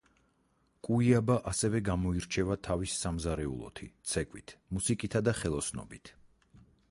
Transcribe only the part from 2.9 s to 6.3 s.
სამზარეულოთი, ცეკვით, მუსიკითა და ხელოსნობით.